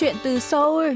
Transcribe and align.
Chuyện 0.00 0.16
từ 0.22 0.38
Seoul 0.38 0.92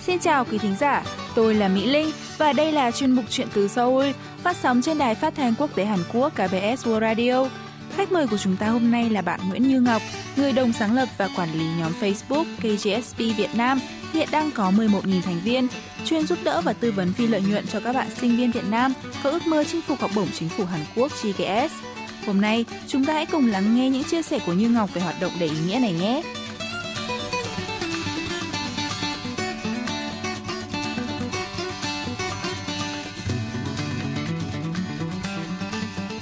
Xin 0.00 0.18
chào 0.18 0.44
quý 0.44 0.58
thính 0.58 0.74
giả, 0.80 1.04
tôi 1.34 1.54
là 1.54 1.68
Mỹ 1.68 1.86
Linh 1.86 2.10
và 2.38 2.52
đây 2.52 2.72
là 2.72 2.90
chuyên 2.90 3.12
mục 3.12 3.24
Chuyện 3.30 3.48
từ 3.54 3.68
Seoul 3.68 4.06
phát 4.42 4.56
sóng 4.56 4.82
trên 4.82 4.98
đài 4.98 5.14
phát 5.14 5.34
thanh 5.34 5.54
quốc 5.58 5.74
tế 5.74 5.84
Hàn 5.84 5.98
Quốc 6.12 6.32
KBS 6.34 6.86
World 6.86 7.00
Radio. 7.00 7.48
Khách 7.96 8.12
mời 8.12 8.26
của 8.26 8.38
chúng 8.38 8.56
ta 8.56 8.68
hôm 8.68 8.90
nay 8.90 9.10
là 9.10 9.22
bạn 9.22 9.40
Nguyễn 9.48 9.68
Như 9.68 9.80
Ngọc, 9.80 10.02
người 10.36 10.52
đồng 10.52 10.72
sáng 10.72 10.94
lập 10.94 11.08
và 11.18 11.28
quản 11.36 11.52
lý 11.52 11.64
nhóm 11.78 11.92
Facebook 12.00 12.44
KGSP 12.56 13.18
Việt 13.18 13.50
Nam, 13.54 13.80
hiện 14.12 14.28
đang 14.32 14.50
có 14.50 14.70
11.000 14.70 15.22
thành 15.22 15.40
viên, 15.44 15.68
chuyên 16.04 16.26
giúp 16.26 16.38
đỡ 16.44 16.60
và 16.60 16.72
tư 16.72 16.92
vấn 16.92 17.12
phi 17.12 17.26
lợi 17.26 17.42
nhuận 17.48 17.66
cho 17.66 17.80
các 17.80 17.94
bạn 17.94 18.06
sinh 18.20 18.36
viên 18.36 18.50
Việt 18.50 18.64
Nam 18.70 18.92
có 19.22 19.30
ước 19.30 19.46
mơ 19.46 19.64
chinh 19.64 19.80
phục 19.80 20.00
học 20.00 20.10
bổng 20.16 20.28
chính 20.38 20.48
phủ 20.48 20.64
Hàn 20.64 20.80
Quốc 20.96 21.12
GKS. 21.22 21.97
Hôm 22.26 22.40
nay, 22.40 22.64
chúng 22.88 23.04
ta 23.04 23.12
hãy 23.12 23.26
cùng 23.26 23.46
lắng 23.46 23.76
nghe 23.76 23.90
những 23.90 24.04
chia 24.04 24.22
sẻ 24.22 24.38
của 24.46 24.52
Như 24.52 24.68
Ngọc 24.68 24.94
về 24.94 25.02
hoạt 25.02 25.20
động 25.20 25.32
đầy 25.40 25.48
ý 25.48 25.56
nghĩa 25.66 25.78
này 25.78 25.92
nhé. 25.92 26.22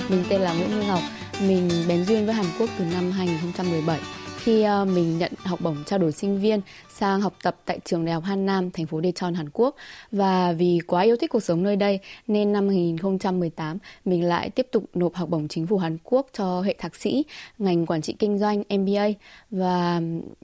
Mình 0.09 0.25
tên 0.29 0.41
là 0.41 0.53
Nguyễn 0.53 0.71
Như 0.71 0.87
Ngọc, 0.87 1.01
mình 1.41 1.85
bén 1.89 2.05
duyên 2.05 2.27
với 2.27 2.35
Hàn 2.35 2.47
Quốc 2.59 2.71
từ 2.79 2.85
năm 2.85 3.11
2017 3.11 4.01
khi 4.47 4.63
ờ, 4.63 4.85
mình 4.85 5.19
nhận 5.19 5.33
học 5.45 5.61
bổng 5.61 5.77
trao 5.87 5.99
đổi 5.99 6.13
sinh 6.13 6.41
viên 6.41 6.61
sang 6.89 7.21
học 7.21 7.35
tập 7.43 7.57
tại 7.65 7.79
trường 7.85 8.05
Đại 8.05 8.15
học 8.15 8.25
Han 8.25 8.47
Nam, 8.47 8.71
thành 8.71 8.87
phố 8.87 9.01
Daejeon, 9.01 9.35
Hàn 9.35 9.49
Quốc. 9.53 9.77
Và 10.13 10.53
vì 10.53 10.81
quá 10.87 11.03
yêu 11.03 11.17
thích 11.17 11.31
cuộc 11.31 11.43
sống 11.43 11.63
nơi 11.63 11.77
đây 11.77 12.01
nên 12.27 12.53
năm 12.53 12.69
2018 12.69 13.79
mình 14.05 14.25
lại 14.25 14.51
tiếp 14.51 14.67
tục 14.73 14.85
nộp 14.95 15.15
học 15.15 15.29
bổng 15.29 15.49
chính 15.49 15.67
phủ 15.67 15.79
Hàn 15.79 15.99
Quốc 16.05 16.27
cho 16.33 16.61
hệ 16.61 16.75
thạc 16.79 16.97
sĩ 16.97 17.25
ngành 17.59 17.87
quản 17.87 18.03
trị 18.03 18.17
kinh 18.19 18.39
doanh 18.39 18.63
MBA 18.69 19.09
và 19.51 20.01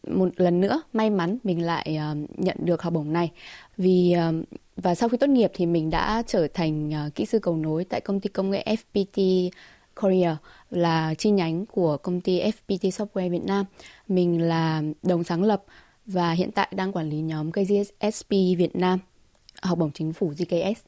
một 0.08 0.28
lần 0.36 0.60
nữa 0.60 0.82
may 0.92 1.10
mắn 1.10 1.38
mình 1.44 1.66
lại 1.66 1.96
ờ, 2.00 2.16
nhận 2.36 2.56
được 2.60 2.82
học 2.82 2.92
bổng 2.92 3.12
này 3.12 3.30
vì 3.76 4.12
ờ, 4.12 4.32
và 4.76 4.94
sau 4.94 5.08
khi 5.08 5.16
tốt 5.16 5.28
nghiệp 5.28 5.50
thì 5.54 5.66
mình 5.66 5.90
đã 5.90 6.22
trở 6.26 6.48
thành 6.54 6.92
kỹ 7.14 7.26
sư 7.26 7.38
cầu 7.38 7.56
nối 7.56 7.84
tại 7.84 8.00
công 8.00 8.20
ty 8.20 8.28
công 8.28 8.50
nghệ 8.50 8.76
FPT 8.92 9.50
Korea 10.00 10.36
là 10.70 11.14
chi 11.14 11.30
nhánh 11.30 11.66
của 11.66 11.96
công 11.96 12.20
ty 12.20 12.40
FPT 12.40 12.90
Software 12.90 13.30
Việt 13.30 13.44
Nam. 13.44 13.64
Mình 14.08 14.42
là 14.42 14.82
đồng 15.02 15.24
sáng 15.24 15.42
lập 15.42 15.64
và 16.06 16.32
hiện 16.32 16.50
tại 16.50 16.68
đang 16.70 16.92
quản 16.92 17.10
lý 17.10 17.20
nhóm 17.20 17.52
KGSP 17.52 18.30
Việt 18.30 18.76
Nam, 18.76 18.98
học 19.62 19.78
bổng 19.78 19.90
chính 19.94 20.12
phủ 20.12 20.32
GKS. 20.38 20.80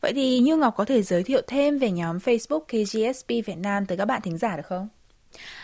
Vậy 0.00 0.12
thì 0.12 0.38
Như 0.38 0.56
Ngọc 0.56 0.74
có 0.76 0.84
thể 0.84 1.02
giới 1.02 1.22
thiệu 1.22 1.42
thêm 1.46 1.78
về 1.78 1.90
nhóm 1.90 2.18
Facebook 2.18 2.60
KGSP 2.60 3.28
Việt 3.28 3.58
Nam 3.58 3.86
tới 3.86 3.98
các 3.98 4.04
bạn 4.04 4.20
thính 4.22 4.38
giả 4.38 4.56
được 4.56 4.66
không? 4.66 4.88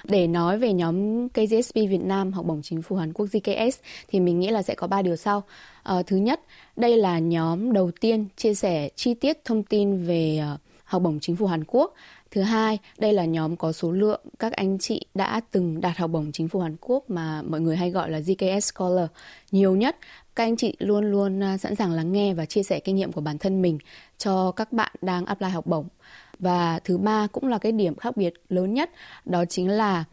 Để 0.05 0.27
nói 0.27 0.59
về 0.59 0.73
nhóm 0.73 1.29
KGSP 1.29 1.75
Việt 1.75 2.03
Nam 2.03 2.33
học 2.33 2.47
bổng 2.47 2.63
chính 2.63 2.83
phủ 2.83 2.97
Hàn 2.97 3.13
Quốc 3.13 3.27
GKS 3.27 3.79
thì 4.09 4.21
mình 4.21 4.41
nghĩ 4.41 4.49
là 4.49 4.63
sẽ 4.63 4.75
có 4.75 4.87
3 4.87 5.03
điều 5.03 5.17
sau. 5.17 5.43
À, 5.83 6.03
thứ 6.07 6.17
nhất, 6.17 6.41
đây 6.77 6.97
là 6.97 7.19
nhóm 7.19 7.73
đầu 7.73 7.91
tiên 8.01 8.27
chia 8.37 8.55
sẻ 8.55 8.89
chi 8.97 9.15
tiết 9.15 9.45
thông 9.45 9.63
tin 9.63 10.07
về 10.07 10.43
uh, 10.55 10.61
học 10.85 11.03
bổng 11.03 11.21
chính 11.21 11.37
phủ 11.37 11.47
Hàn 11.47 11.65
Quốc 11.65 11.95
Thứ 12.31 12.43
hai, 12.43 12.79
đây 12.99 13.13
là 13.13 13.25
nhóm 13.25 13.57
có 13.57 13.73
số 13.73 13.93
lượng 13.93 14.21
các 14.39 14.53
anh 14.53 14.79
chị 14.79 15.07
đã 15.15 15.41
từng 15.51 15.81
đạt 15.81 15.97
học 15.97 16.11
bổng 16.11 16.33
chính 16.33 16.49
phủ 16.49 16.61
Hàn 16.61 16.77
Quốc 16.81 17.11
mà 17.11 17.43
mọi 17.43 17.61
người 17.61 17.77
hay 17.77 17.91
gọi 17.91 18.11
là 18.11 18.19
GKS 18.19 18.73
Scholar 18.73 19.07
nhiều 19.51 19.77
nhất. 19.77 19.97
Các 20.35 20.45
anh 20.45 20.57
chị 20.57 20.77
luôn 20.79 21.11
luôn 21.11 21.43
à, 21.43 21.59
sẵn 21.59 21.75
sàng 21.77 21.93
lắng 21.93 22.13
nghe 22.13 22.35
và 22.35 22.45
chia 22.45 22.63
sẻ 22.63 22.81
kinh 22.81 22.97
nghiệm 22.97 23.13
của 23.13 23.21
bản 23.21 23.39
thân 23.39 23.63
mình 23.63 23.79
cho 24.19 24.53
các 24.53 24.73
bạn 24.73 24.93
đang 25.03 25.25
apply 25.25 25.49
học 25.49 25.67
bổng. 25.67 25.89
Và 26.39 26.79
thứ 26.85 26.99
ba 26.99 27.27
cũng 27.33 27.49
là 27.49 27.59
cái 27.59 27.73
điểm 27.73 27.95
khác 27.95 28.17
biệt 28.17 28.35
lớn 28.49 28.75
nhất, 28.75 28.91
đó 29.25 29.45
chính 29.45 29.69
là 29.69 30.05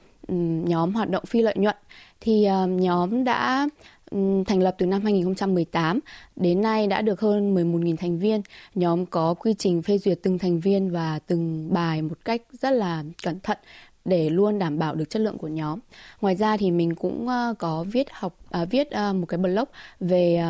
nhóm 0.67 0.93
hoạt 0.93 1.09
động 1.09 1.25
phi 1.25 1.41
lợi 1.41 1.55
nhuận. 1.57 1.75
Thì 2.21 2.43
à, 2.43 2.65
nhóm 2.65 3.23
đã 3.23 3.67
Ừ, 4.15 4.43
thành 4.47 4.61
lập 4.61 4.75
từ 4.77 4.85
năm 4.85 5.01
2018 5.03 5.99
đến 6.35 6.61
nay 6.61 6.87
đã 6.87 7.01
được 7.01 7.19
hơn 7.19 7.55
11.000 7.55 7.95
thành 7.97 8.19
viên. 8.19 8.41
Nhóm 8.75 9.05
có 9.05 9.33
quy 9.33 9.53
trình 9.53 9.81
phê 9.81 9.97
duyệt 9.97 10.19
từng 10.23 10.39
thành 10.39 10.59
viên 10.59 10.91
và 10.91 11.19
từng 11.27 11.73
bài 11.73 12.01
một 12.01 12.17
cách 12.25 12.41
rất 12.61 12.69
là 12.71 13.03
cẩn 13.23 13.39
thận 13.39 13.57
để 14.05 14.29
luôn 14.29 14.59
đảm 14.59 14.79
bảo 14.79 14.95
được 14.95 15.09
chất 15.09 15.21
lượng 15.21 15.37
của 15.37 15.47
nhóm. 15.47 15.79
Ngoài 16.21 16.35
ra 16.35 16.57
thì 16.57 16.71
mình 16.71 16.95
cũng 16.95 17.27
ờ, 17.27 17.53
có 17.59 17.85
viết 17.91 18.07
học 18.11 18.37
à, 18.51 18.65
viết 18.65 18.91
ờ, 18.91 19.13
một 19.13 19.25
cái 19.25 19.37
blog 19.37 19.65
về 19.99 20.43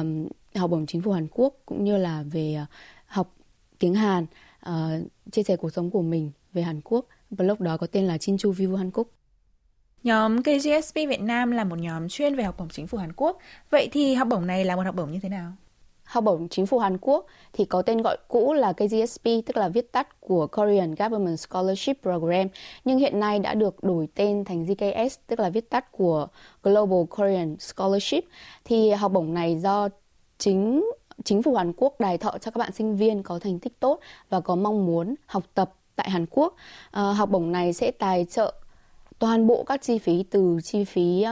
học 0.55 0.69
bổng 0.71 0.85
chính 0.85 1.01
phủ 1.01 1.11
Hàn 1.11 1.27
Quốc 1.31 1.53
cũng 1.65 1.83
như 1.83 1.97
là 1.97 2.23
về 2.31 2.53
ờ, 2.53 2.65
học 3.05 3.35
tiếng 3.79 3.93
Hàn, 3.93 4.25
uh, 4.69 4.71
chia 5.31 5.43
sẻ 5.43 5.55
cuộc 5.55 5.69
sống 5.69 5.89
của 5.89 6.01
mình 6.01 6.31
về 6.53 6.61
Hàn 6.61 6.81
Quốc. 6.81 7.05
Blog 7.29 7.63
đó 7.63 7.77
có 7.77 7.87
tên 7.87 8.05
là 8.05 8.17
Chinchu 8.17 8.51
View 8.51 8.75
Hàn 8.75 8.91
Quốc. 8.91 9.07
Nhóm 10.05 10.41
KGSP 10.41 10.95
Việt 10.95 11.21
Nam 11.21 11.51
là 11.51 11.63
một 11.63 11.79
nhóm 11.79 12.09
chuyên 12.09 12.35
về 12.35 12.43
học 12.43 12.55
bổng 12.57 12.69
chính 12.69 12.87
phủ 12.87 12.97
Hàn 12.97 13.13
Quốc. 13.13 13.37
Vậy 13.69 13.89
thì 13.91 14.13
học 14.13 14.27
bổng 14.27 14.47
này 14.47 14.65
là 14.65 14.75
một 14.75 14.85
học 14.85 14.95
bổng 14.95 15.11
như 15.11 15.19
thế 15.19 15.29
nào? 15.29 15.51
Học 16.03 16.23
bổng 16.23 16.47
chính 16.49 16.65
phủ 16.65 16.79
Hàn 16.79 16.97
Quốc 16.97 17.25
thì 17.53 17.65
có 17.65 17.81
tên 17.81 18.01
gọi 18.01 18.17
cũ 18.27 18.53
là 18.53 18.73
KGSP, 18.73 19.23
tức 19.23 19.57
là 19.57 19.69
viết 19.69 19.91
tắt 19.91 20.21
của 20.21 20.47
Korean 20.47 20.95
Government 20.95 21.39
Scholarship 21.39 22.01
Program, 22.01 22.47
nhưng 22.85 22.97
hiện 22.97 23.19
nay 23.19 23.39
đã 23.39 23.53
được 23.53 23.83
đổi 23.83 24.07
tên 24.15 24.45
thành 24.45 24.65
GKS, 24.65 25.19
tức 25.27 25.39
là 25.39 25.49
viết 25.49 25.69
tắt 25.69 25.91
của 25.91 26.27
Global 26.63 27.05
Korean 27.09 27.55
Scholarship. 27.59 28.23
Thì 28.65 28.91
học 28.91 29.11
bổng 29.11 29.33
này 29.33 29.57
do 29.59 29.89
chính 30.37 30.89
chính 31.23 31.43
phủ 31.43 31.55
Hàn 31.55 31.73
Quốc 31.77 31.99
đài 31.99 32.17
thọ 32.17 32.31
cho 32.31 32.51
các 32.51 32.57
bạn 32.57 32.71
sinh 32.71 32.95
viên 32.95 33.23
có 33.23 33.39
thành 33.39 33.59
tích 33.59 33.79
tốt 33.79 33.99
và 34.29 34.39
có 34.39 34.55
mong 34.55 34.85
muốn 34.85 35.15
học 35.25 35.43
tập 35.53 35.73
tại 35.95 36.09
Hàn 36.09 36.25
Quốc. 36.29 36.55
À, 36.91 37.01
học 37.01 37.29
bổng 37.29 37.51
này 37.51 37.73
sẽ 37.73 37.91
tài 37.91 38.25
trợ 38.25 38.53
toàn 39.19 39.47
bộ 39.47 39.63
các 39.63 39.81
chi 39.81 39.97
phí 39.97 40.23
từ 40.23 40.59
chi 40.63 40.83
phí 40.83 41.25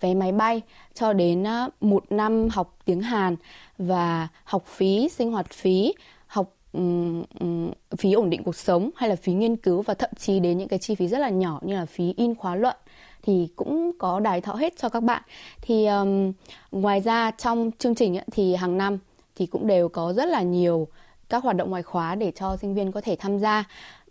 vé 0.00 0.14
máy 0.14 0.32
bay 0.32 0.62
cho 0.94 1.12
đến 1.12 1.44
một 1.80 2.04
năm 2.10 2.48
học 2.48 2.78
tiếng 2.84 3.00
Hàn 3.00 3.36
và 3.78 4.28
học 4.44 4.64
phí, 4.66 5.08
sinh 5.08 5.32
hoạt 5.32 5.50
phí, 5.50 5.94
học 6.26 6.54
um, 6.72 7.24
um, 7.40 7.70
phí 7.98 8.12
ổn 8.12 8.30
định 8.30 8.42
cuộc 8.42 8.56
sống 8.56 8.90
hay 8.96 9.08
là 9.08 9.16
phí 9.16 9.32
nghiên 9.32 9.56
cứu 9.56 9.82
và 9.82 9.94
thậm 9.94 10.10
chí 10.18 10.40
đến 10.40 10.58
những 10.58 10.68
cái 10.68 10.78
chi 10.78 10.94
phí 10.94 11.08
rất 11.08 11.18
là 11.18 11.28
nhỏ 11.28 11.60
như 11.62 11.74
là 11.74 11.86
phí 11.86 12.14
in 12.16 12.34
khóa 12.34 12.54
luận 12.54 12.76
thì 13.22 13.48
cũng 13.56 13.92
có 13.98 14.20
đài 14.20 14.40
thọ 14.40 14.54
hết 14.54 14.76
cho 14.76 14.88
các 14.88 15.02
bạn. 15.02 15.22
Thì 15.62 15.86
um, 15.86 16.32
ngoài 16.70 17.00
ra 17.00 17.30
trong 17.30 17.70
chương 17.78 17.94
trình 17.94 18.16
ấy, 18.16 18.24
thì 18.32 18.54
hàng 18.54 18.78
năm 18.78 18.98
thì 19.36 19.46
cũng 19.46 19.66
đều 19.66 19.88
có 19.88 20.12
rất 20.12 20.28
là 20.28 20.42
nhiều 20.42 20.88
các 21.28 21.44
hoạt 21.44 21.56
động 21.56 21.70
ngoại 21.70 21.82
khóa 21.82 22.14
để 22.14 22.30
cho 22.30 22.56
sinh 22.56 22.74
viên 22.74 22.92
có 22.92 23.00
thể 23.00 23.16
tham 23.18 23.38
gia. 23.38 23.64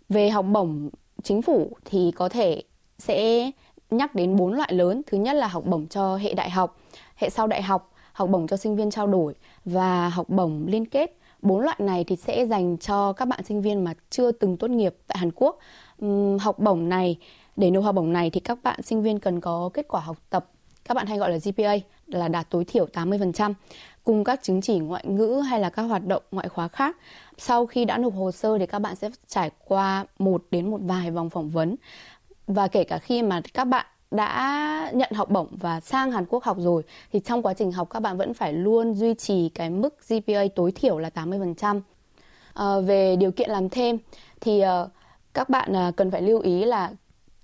Về 0.08 0.30
học 0.30 0.46
bổng 0.52 0.90
chính 1.22 1.42
phủ 1.42 1.76
thì 1.84 2.10
có 2.16 2.28
thể 2.28 2.62
sẽ 3.00 3.50
nhắc 3.90 4.14
đến 4.14 4.36
bốn 4.36 4.52
loại 4.52 4.72
lớn. 4.72 5.02
Thứ 5.06 5.18
nhất 5.18 5.36
là 5.36 5.46
học 5.46 5.64
bổng 5.66 5.86
cho 5.86 6.16
hệ 6.16 6.34
đại 6.34 6.50
học, 6.50 6.76
hệ 7.16 7.30
sau 7.30 7.46
đại 7.46 7.62
học, 7.62 7.92
học 8.12 8.28
bổng 8.30 8.46
cho 8.46 8.56
sinh 8.56 8.76
viên 8.76 8.90
trao 8.90 9.06
đổi 9.06 9.34
và 9.64 10.08
học 10.08 10.28
bổng 10.28 10.66
liên 10.66 10.86
kết. 10.86 11.16
Bốn 11.42 11.60
loại 11.60 11.76
này 11.78 12.04
thì 12.04 12.16
sẽ 12.16 12.46
dành 12.46 12.76
cho 12.76 13.12
các 13.12 13.28
bạn 13.28 13.44
sinh 13.44 13.62
viên 13.62 13.84
mà 13.84 13.94
chưa 14.10 14.32
từng 14.32 14.56
tốt 14.56 14.70
nghiệp 14.70 14.94
tại 15.06 15.18
Hàn 15.18 15.30
Quốc. 15.34 15.58
Uhm, 16.04 16.38
học 16.38 16.58
bổng 16.58 16.88
này, 16.88 17.16
để 17.56 17.70
nộp 17.70 17.84
học 17.84 17.94
bổng 17.94 18.12
này 18.12 18.30
thì 18.30 18.40
các 18.40 18.58
bạn 18.62 18.82
sinh 18.82 19.02
viên 19.02 19.18
cần 19.18 19.40
có 19.40 19.70
kết 19.74 19.88
quả 19.88 20.00
học 20.00 20.16
tập, 20.30 20.50
các 20.84 20.94
bạn 20.94 21.06
hay 21.06 21.18
gọi 21.18 21.30
là 21.30 21.38
GPA 21.44 21.74
là 22.06 22.28
đạt 22.28 22.50
tối 22.50 22.64
thiểu 22.64 22.86
80% 22.92 23.54
cùng 24.04 24.24
các 24.24 24.42
chứng 24.42 24.60
chỉ 24.60 24.78
ngoại 24.78 25.04
ngữ 25.06 25.42
hay 25.48 25.60
là 25.60 25.70
các 25.70 25.82
hoạt 25.82 26.06
động 26.06 26.22
ngoại 26.30 26.48
khóa 26.48 26.68
khác. 26.68 26.96
Sau 27.38 27.66
khi 27.66 27.84
đã 27.84 27.98
nộp 27.98 28.14
hồ 28.14 28.32
sơ 28.32 28.58
thì 28.58 28.66
các 28.66 28.78
bạn 28.78 28.96
sẽ 28.96 29.10
trải 29.28 29.50
qua 29.68 30.04
một 30.18 30.44
đến 30.50 30.70
một 30.70 30.78
vài 30.82 31.10
vòng 31.10 31.30
phỏng 31.30 31.50
vấn 31.50 31.76
và 32.54 32.68
kể 32.68 32.84
cả 32.84 32.98
khi 32.98 33.22
mà 33.22 33.40
các 33.54 33.64
bạn 33.64 33.86
đã 34.10 34.90
nhận 34.94 35.12
học 35.12 35.30
bổng 35.30 35.48
và 35.50 35.80
sang 35.80 36.12
Hàn 36.12 36.24
Quốc 36.26 36.44
học 36.44 36.56
rồi 36.60 36.82
thì 37.12 37.20
trong 37.20 37.42
quá 37.42 37.54
trình 37.54 37.72
học 37.72 37.90
các 37.90 38.00
bạn 38.00 38.16
vẫn 38.16 38.34
phải 38.34 38.52
luôn 38.52 38.94
duy 38.94 39.14
trì 39.14 39.48
cái 39.48 39.70
mức 39.70 39.96
GPA 40.08 40.42
tối 40.54 40.72
thiểu 40.72 40.98
là 40.98 41.10
80%. 41.14 41.76
À, 41.76 41.80
ờ, 42.52 42.80
về 42.80 43.16
điều 43.16 43.30
kiện 43.32 43.50
làm 43.50 43.68
thêm 43.68 43.98
thì 44.40 44.62
uh, 44.62 44.90
các 45.34 45.48
bạn 45.48 45.88
uh, 45.88 45.96
cần 45.96 46.10
phải 46.10 46.22
lưu 46.22 46.40
ý 46.40 46.64
là 46.64 46.92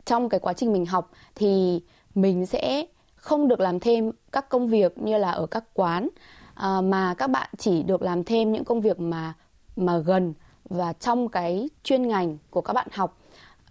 trong 0.05 0.29
cái 0.29 0.41
quá 0.41 0.53
trình 0.53 0.73
mình 0.73 0.87
học 0.87 1.11
thì 1.35 1.81
mình 2.15 2.47
sẽ 2.47 2.87
không 3.17 3.49
được 3.49 3.61
làm 3.61 3.81
thêm 3.81 4.13
các 4.33 4.49
công 4.49 4.69
việc 4.69 4.99
như 4.99 5.19
là 5.19 5.31
ở 5.31 5.47
các 5.47 5.65
quán 5.75 6.09
uh, 6.53 6.85
mà 6.85 7.15
các 7.15 7.31
bạn 7.31 7.51
chỉ 7.59 7.83
được 7.83 8.03
làm 8.03 8.25
thêm 8.25 8.53
những 8.53 8.65
công 8.65 8.81
việc 8.81 9.01
mà 9.01 9.35
mà 9.77 9.99
gần 9.99 10.35
và 10.65 10.93
trong 10.93 11.29
cái 11.29 11.69
chuyên 11.83 12.09
ngành 12.09 12.39
của 12.51 12.61
các 12.61 12.73
bạn 12.73 12.89
học. 12.93 13.19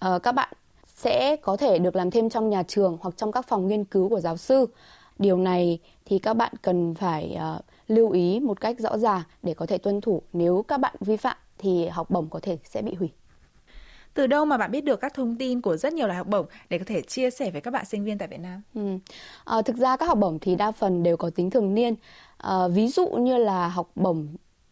Uh, 0.06 0.24
các 0.24 0.32
bạn 0.32 0.54
sẽ 1.06 1.36
có 1.36 1.58
thể 1.58 1.80
được 1.80 1.96
làm 1.96 2.12
thêm 2.12 2.30
trong 2.30 2.50
nhà 2.50 2.64
trường 2.64 2.98
hoặc 3.02 3.18
trong 3.18 3.32
các 3.32 3.48
phòng 3.48 3.68
nghiên 3.68 3.86
cứu 3.86 4.10
của 4.10 4.20
giáo 4.20 4.38
sư. 4.38 4.66
Điều 5.20 5.38
này 5.38 5.80
thì 6.06 6.20
các 6.20 6.34
bạn 6.34 6.54
cần 6.62 6.96
phải 6.96 7.38
uh, 7.56 7.66
lưu 7.88 8.12
ý 8.12 8.40
một 8.40 8.62
cách 8.62 8.80
rõ 8.80 8.98
ràng 8.98 9.22
để 9.44 9.54
có 9.54 9.66
thể 9.66 9.78
tuân 9.78 10.02
thủ. 10.02 10.22
Nếu 10.34 10.66
các 10.68 10.78
bạn 10.78 10.96
vi 11.00 11.18
phạm 11.18 11.38
thì 11.58 11.88
học 11.88 12.10
bổng 12.10 12.30
có 12.30 12.40
thể 12.40 12.58
sẽ 12.64 12.82
bị 12.82 12.94
hủy. 12.94 13.10
Từ 14.14 14.28
đâu 14.28 14.46
mà 14.46 14.58
bạn 14.58 14.72
biết 14.72 14.84
được 14.84 15.00
các 15.02 15.14
thông 15.14 15.36
tin 15.36 15.62
của 15.62 15.78
rất 15.78 15.94
nhiều 15.94 16.08
loại 16.08 16.18
học 16.18 16.28
bổng 16.28 16.46
để 16.70 16.78
có 16.78 16.86
thể 16.88 17.02
chia 17.02 17.30
sẻ 17.30 17.52
với 17.52 17.62
các 17.62 17.72
bạn 17.72 17.86
sinh 17.86 18.04
viên 18.04 18.18
tại 18.18 18.28
Việt 18.28 18.40
Nam? 18.40 18.62
Ừ. 18.76 18.82
À, 19.46 19.62
thực 19.62 19.76
ra 19.76 19.98
các 19.98 20.06
học 20.06 20.18
bổng 20.18 20.40
thì 20.40 20.56
đa 20.56 20.72
phần 20.72 21.04
đều 21.04 21.18
có 21.18 21.30
tính 21.30 21.50
thường 21.50 21.74
niên. 21.74 21.96
À, 22.38 22.68
ví 22.68 22.88
dụ 22.88 23.08
như 23.08 23.38
là 23.38 23.68
học 23.68 23.92
bổng 23.96 24.28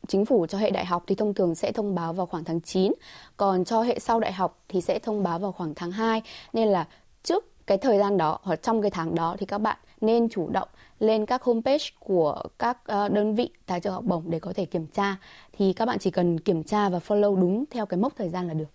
chính 0.07 0.25
phủ 0.25 0.45
cho 0.45 0.57
hệ 0.57 0.71
đại 0.71 0.85
học 0.85 1.03
thì 1.07 1.15
thông 1.15 1.33
thường 1.33 1.55
sẽ 1.55 1.71
thông 1.71 1.95
báo 1.95 2.13
vào 2.13 2.25
khoảng 2.25 2.43
tháng 2.43 2.61
9, 2.61 2.93
còn 3.37 3.65
cho 3.65 3.81
hệ 3.81 3.99
sau 3.99 4.19
đại 4.19 4.33
học 4.33 4.63
thì 4.69 4.81
sẽ 4.81 4.99
thông 4.99 5.23
báo 5.23 5.39
vào 5.39 5.51
khoảng 5.51 5.75
tháng 5.75 5.91
2. 5.91 6.21
Nên 6.53 6.67
là 6.67 6.87
trước 7.23 7.65
cái 7.67 7.77
thời 7.77 7.97
gian 7.97 8.17
đó 8.17 8.39
hoặc 8.43 8.55
trong 8.55 8.81
cái 8.81 8.91
tháng 8.91 9.15
đó 9.15 9.35
thì 9.39 9.45
các 9.45 9.57
bạn 9.57 9.77
nên 10.01 10.29
chủ 10.29 10.49
động 10.49 10.67
lên 10.99 11.25
các 11.25 11.43
homepage 11.43 11.85
của 11.99 12.43
các 12.59 12.77
ờ, 12.85 13.09
đơn 13.09 13.35
vị 13.35 13.49
tài 13.65 13.79
trợ 13.79 13.91
học 13.91 14.03
bổng 14.03 14.23
để 14.29 14.39
có 14.39 14.53
thể 14.53 14.65
kiểm 14.65 14.87
tra. 14.87 15.15
Thì 15.57 15.73
các 15.73 15.85
bạn 15.85 15.99
chỉ 15.99 16.11
cần 16.11 16.39
kiểm 16.39 16.63
tra 16.63 16.89
và 16.89 16.99
follow 17.07 17.35
đúng 17.41 17.65
theo 17.71 17.85
cái 17.85 17.97
mốc 17.97 18.13
thời 18.17 18.29
gian 18.29 18.47
là 18.47 18.53
được. 18.53 18.65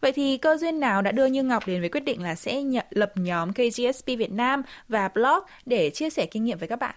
Vậy 0.00 0.12
thì 0.12 0.36
cơ 0.36 0.56
duyên 0.56 0.80
nào 0.80 1.02
đã 1.02 1.12
đưa 1.12 1.26
Như 1.26 1.42
Ngọc 1.42 1.66
đến 1.66 1.80
với 1.80 1.88
quyết 1.88 2.04
định 2.04 2.22
là 2.22 2.34
sẽ 2.34 2.62
nhận 2.62 2.86
lập 2.90 3.12
nhóm 3.14 3.52
KGSP 3.52 4.06
Việt 4.06 4.32
Nam 4.32 4.62
và 4.88 5.08
blog 5.08 5.38
để 5.66 5.90
chia 5.90 6.10
sẻ 6.10 6.26
kinh 6.26 6.44
nghiệm 6.44 6.58
với 6.58 6.68
các 6.68 6.78
bạn? 6.78 6.94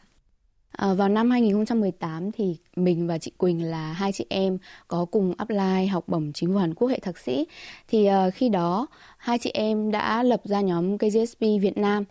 À, 0.72 0.94
vào 0.94 1.10
năm 1.10 1.32
2018 1.32 2.32
thì 2.32 2.58
mình 2.76 3.08
và 3.08 3.18
chị 3.18 3.32
Quỳnh 3.38 3.66
là 3.66 3.94
hai 3.94 4.12
chị 4.12 4.26
em 4.30 4.58
có 4.88 5.06
cùng 5.06 5.34
apply 5.38 5.88
học 5.92 6.04
bổng 6.08 6.32
chính 6.34 6.50
phủ 6.54 6.58
Hàn 6.58 6.74
Quốc 6.74 6.88
hệ 6.88 7.00
thạc 7.00 7.18
sĩ. 7.18 7.46
Thì 7.88 8.10
uh, 8.10 8.34
khi 8.34 8.50
đó 8.50 8.88
hai 9.18 9.38
chị 9.38 9.52
em 9.54 9.92
đã 9.92 10.24
lập 10.24 10.42
ra 10.44 10.62
nhóm 10.62 10.98
KGSP 10.98 11.40
Việt 11.40 11.78
Nam 11.78 12.04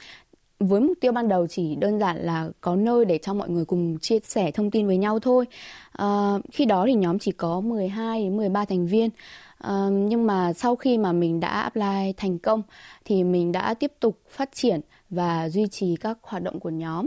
với 0.61 0.81
mục 0.81 0.97
tiêu 1.01 1.12
ban 1.12 1.29
đầu 1.29 1.47
chỉ 1.47 1.75
đơn 1.75 1.99
giản 1.99 2.17
là 2.17 2.49
có 2.61 2.77
nơi 2.77 3.05
để 3.05 3.19
cho 3.19 3.35
mọi 3.35 3.49
người 3.49 3.65
cùng 3.65 3.99
chia 3.99 4.19
sẻ 4.25 4.51
thông 4.51 4.71
tin 4.71 4.87
với 4.87 4.97
nhau 4.97 5.19
thôi. 5.19 5.45
À, 5.93 6.39
khi 6.53 6.65
đó 6.65 6.85
thì 6.87 6.95
nhóm 6.95 7.19
chỉ 7.19 7.33
có 7.33 7.61
12 7.61 8.23
đến 8.23 8.37
13 8.37 8.65
thành 8.65 8.87
viên. 8.87 9.11
À, 9.59 9.89
nhưng 9.93 10.27
mà 10.27 10.53
sau 10.53 10.77
khi 10.77 10.99
mà 10.99 11.12
mình 11.12 11.41
đã 11.41 11.49
apply 11.49 12.12
thành 12.17 12.39
công 12.39 12.62
thì 13.05 13.25
mình 13.25 13.53
đã 13.53 13.75
tiếp 13.75 13.93
tục 14.01 14.19
phát 14.29 14.53
triển 14.53 14.81
và 15.11 15.49
duy 15.49 15.67
trì 15.71 15.97
các 15.97 16.19
hoạt 16.23 16.43
động 16.43 16.61
của 16.61 16.71
nhóm. 16.71 17.07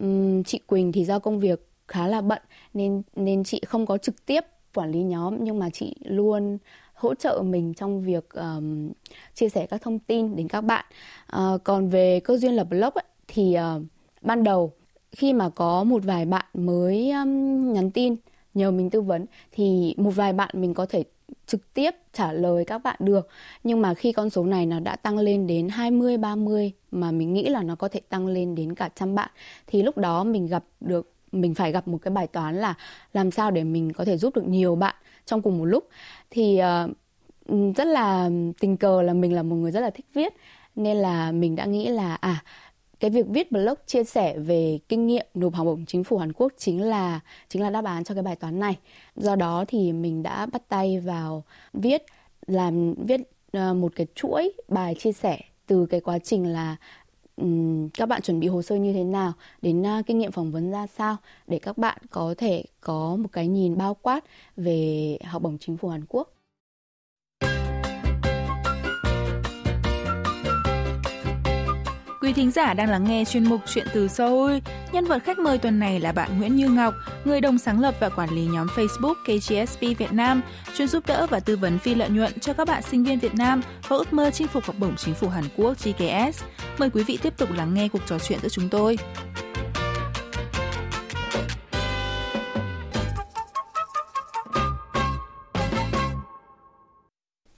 Um, 0.00 0.42
chị 0.42 0.60
Quỳnh 0.66 0.92
thì 0.92 1.04
do 1.04 1.18
công 1.18 1.38
việc 1.38 1.68
khá 1.88 2.06
là 2.06 2.20
bận 2.20 2.42
nên 2.74 3.02
nên 3.16 3.44
chị 3.44 3.60
không 3.66 3.86
có 3.86 3.98
trực 3.98 4.26
tiếp 4.26 4.44
quản 4.74 4.90
lý 4.90 5.02
nhóm 5.02 5.44
nhưng 5.44 5.58
mà 5.58 5.70
chị 5.70 5.96
luôn 6.04 6.58
hỗ 6.94 7.14
trợ 7.14 7.42
mình 7.44 7.74
trong 7.74 8.02
việc 8.02 8.30
um, 8.30 8.90
chia 9.34 9.48
sẻ 9.48 9.66
các 9.66 9.82
thông 9.82 9.98
tin 9.98 10.36
đến 10.36 10.48
các 10.48 10.60
bạn. 10.60 10.84
Uh, 11.36 11.64
còn 11.64 11.88
về 11.88 12.20
cơ 12.20 12.36
duyên 12.36 12.52
lập 12.52 12.66
blog 12.70 12.90
ấy, 12.94 13.04
thì 13.28 13.56
uh, 13.76 13.82
ban 14.22 14.44
đầu 14.44 14.72
khi 15.10 15.32
mà 15.32 15.48
có 15.48 15.84
một 15.84 16.02
vài 16.04 16.24
bạn 16.24 16.44
mới 16.54 17.10
um, 17.10 17.72
nhắn 17.72 17.90
tin 17.90 18.16
nhờ 18.54 18.70
mình 18.70 18.90
tư 18.90 19.00
vấn 19.00 19.26
thì 19.52 19.94
một 19.96 20.10
vài 20.10 20.32
bạn 20.32 20.50
mình 20.54 20.74
có 20.74 20.86
thể 20.86 21.04
trực 21.46 21.74
tiếp 21.74 21.90
trả 22.12 22.32
lời 22.32 22.64
các 22.64 22.78
bạn 22.78 22.96
được. 22.98 23.28
Nhưng 23.64 23.82
mà 23.82 23.94
khi 23.94 24.12
con 24.12 24.30
số 24.30 24.44
này 24.44 24.66
nó 24.66 24.80
đã 24.80 24.96
tăng 24.96 25.18
lên 25.18 25.46
đến 25.46 25.68
20 25.68 26.16
30 26.16 26.72
mà 26.90 27.10
mình 27.10 27.32
nghĩ 27.32 27.48
là 27.48 27.62
nó 27.62 27.74
có 27.74 27.88
thể 27.88 28.00
tăng 28.08 28.26
lên 28.26 28.54
đến 28.54 28.74
cả 28.74 28.88
trăm 28.94 29.14
bạn 29.14 29.30
thì 29.66 29.82
lúc 29.82 29.98
đó 29.98 30.24
mình 30.24 30.46
gặp 30.46 30.64
được 30.80 31.12
mình 31.32 31.54
phải 31.54 31.72
gặp 31.72 31.88
một 31.88 31.98
cái 32.02 32.10
bài 32.10 32.26
toán 32.26 32.56
là 32.56 32.74
làm 33.12 33.30
sao 33.30 33.50
để 33.50 33.64
mình 33.64 33.92
có 33.92 34.04
thể 34.04 34.16
giúp 34.16 34.36
được 34.36 34.46
nhiều 34.46 34.76
bạn 34.76 34.94
trong 35.26 35.42
cùng 35.42 35.58
một 35.58 35.64
lúc 35.64 35.88
thì 36.30 36.60
uh, 36.60 37.76
rất 37.76 37.86
là 37.86 38.30
tình 38.60 38.76
cờ 38.76 39.02
là 39.02 39.12
mình 39.12 39.34
là 39.34 39.42
một 39.42 39.56
người 39.56 39.70
rất 39.70 39.80
là 39.80 39.90
thích 39.90 40.06
viết 40.14 40.32
nên 40.76 40.96
là 40.96 41.32
mình 41.32 41.56
đã 41.56 41.64
nghĩ 41.64 41.88
là 41.88 42.14
à 42.14 42.42
cái 43.02 43.10
việc 43.10 43.26
viết 43.28 43.52
blog 43.52 43.74
chia 43.86 44.04
sẻ 44.04 44.38
về 44.38 44.78
kinh 44.88 45.06
nghiệm 45.06 45.26
nộp 45.34 45.54
học 45.54 45.66
bổng 45.66 45.86
chính 45.86 46.04
phủ 46.04 46.18
Hàn 46.18 46.32
Quốc 46.32 46.52
chính 46.56 46.82
là 46.82 47.20
chính 47.48 47.62
là 47.62 47.70
đáp 47.70 47.84
án 47.84 48.04
cho 48.04 48.14
cái 48.14 48.22
bài 48.22 48.36
toán 48.36 48.60
này. 48.60 48.78
Do 49.16 49.36
đó 49.36 49.64
thì 49.68 49.92
mình 49.92 50.22
đã 50.22 50.46
bắt 50.46 50.62
tay 50.68 51.00
vào 51.00 51.44
viết 51.72 52.02
làm 52.46 52.94
viết 52.94 53.20
ờ, 53.52 53.74
một 53.74 53.92
cái 53.96 54.06
chuỗi 54.14 54.52
bài 54.68 54.94
chia 54.98 55.12
sẻ 55.12 55.40
từ 55.66 55.86
cái 55.86 56.00
quá 56.00 56.18
trình 56.18 56.52
là 56.52 56.76
um, 57.36 57.88
các 57.88 58.06
bạn 58.06 58.22
chuẩn 58.22 58.40
bị 58.40 58.48
hồ 58.48 58.62
sơ 58.62 58.76
như 58.76 58.92
thế 58.92 59.04
nào 59.04 59.32
đến 59.62 59.82
uh, 59.82 60.06
kinh 60.06 60.18
nghiệm 60.18 60.32
phỏng 60.32 60.52
vấn 60.52 60.70
ra 60.70 60.86
sao 60.86 61.16
để 61.46 61.58
các 61.58 61.78
bạn 61.78 61.98
có 62.10 62.34
thể 62.38 62.64
có 62.80 63.16
một 63.16 63.28
cái 63.32 63.46
nhìn 63.46 63.76
bao 63.76 63.94
quát 63.94 64.24
về 64.56 65.18
học 65.24 65.42
bổng 65.42 65.58
chính 65.58 65.76
phủ 65.76 65.88
Hàn 65.88 66.04
Quốc. 66.08 66.41
Quý 72.32 72.36
thính 72.36 72.50
giả 72.50 72.74
đang 72.74 72.90
lắng 72.90 73.04
nghe 73.04 73.24
chuyên 73.24 73.44
mục 73.44 73.60
Chuyện 73.66 73.86
từ 73.92 74.08
Seoul. 74.08 74.58
Nhân 74.92 75.04
vật 75.04 75.24
khách 75.24 75.38
mời 75.38 75.58
tuần 75.58 75.78
này 75.78 76.00
là 76.00 76.12
bạn 76.12 76.38
Nguyễn 76.38 76.56
Như 76.56 76.68
Ngọc, 76.68 76.94
người 77.24 77.40
đồng 77.40 77.58
sáng 77.58 77.80
lập 77.80 77.94
và 78.00 78.08
quản 78.08 78.34
lý 78.34 78.46
nhóm 78.46 78.66
Facebook 78.66 79.14
KGSP 79.14 79.80
Việt 79.80 80.12
Nam, 80.12 80.42
chuyên 80.76 80.88
giúp 80.88 81.06
đỡ 81.06 81.26
và 81.30 81.40
tư 81.40 81.56
vấn 81.56 81.78
phi 81.78 81.94
lợi 81.94 82.10
nhuận 82.10 82.40
cho 82.40 82.52
các 82.52 82.68
bạn 82.68 82.82
sinh 82.82 83.04
viên 83.04 83.18
Việt 83.18 83.34
Nam 83.34 83.62
có 83.88 83.96
ước 83.96 84.12
mơ 84.12 84.30
chinh 84.30 84.46
phục 84.48 84.64
học 84.64 84.76
bổng 84.78 84.96
chính 84.96 85.14
phủ 85.14 85.28
Hàn 85.28 85.44
Quốc 85.56 85.76
GKS. 85.84 86.42
Mời 86.78 86.90
quý 86.90 87.02
vị 87.02 87.18
tiếp 87.22 87.36
tục 87.36 87.48
lắng 87.56 87.74
nghe 87.74 87.88
cuộc 87.88 88.02
trò 88.06 88.18
chuyện 88.18 88.38
giữa 88.42 88.48
chúng 88.48 88.68
tôi. 88.68 88.98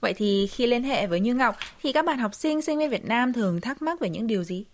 Vậy 0.05 0.13
thì 0.13 0.47
khi 0.47 0.67
liên 0.67 0.83
hệ 0.83 1.07
với 1.07 1.19
Như 1.19 1.33
Ngọc 1.33 1.55
thì 1.83 1.91
các 1.91 2.05
bạn 2.05 2.17
học 2.17 2.35
sinh 2.35 2.61
sinh 2.61 2.79
viên 2.79 2.89
Việt 2.89 3.05
Nam 3.05 3.33
thường 3.33 3.61
thắc 3.61 3.81
mắc 3.81 3.99
về 3.99 4.09
những 4.09 4.27
điều 4.27 4.43
gì? 4.43 4.65